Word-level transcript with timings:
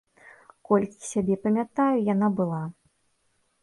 Колькі 0.69 1.05
сябе 1.11 1.39
памятаю, 1.45 1.93
яна 2.13 2.35
была. 2.43 2.63